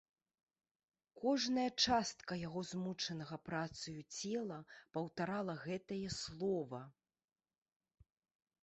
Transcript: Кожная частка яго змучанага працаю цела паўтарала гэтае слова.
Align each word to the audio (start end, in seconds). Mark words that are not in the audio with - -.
Кожная 1.23 1.65
частка 1.85 2.33
яго 2.47 2.59
змучанага 2.71 3.35
працаю 3.51 3.95
цела 4.17 4.59
паўтарала 4.97 5.53
гэтае 5.69 6.03
слова. 6.21 6.81